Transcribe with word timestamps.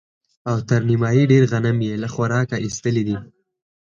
او 0.49 0.57
تر 0.69 0.81
نيمايي 0.89 1.23
ډېر 1.31 1.43
غنم 1.51 1.77
يې 1.87 1.93
له 2.03 2.07
خوراکه 2.13 2.55
ايستلي 2.65 3.03
دي. 3.07 3.15